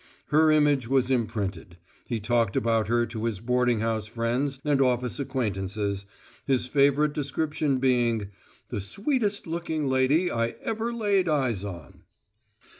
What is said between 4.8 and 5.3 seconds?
office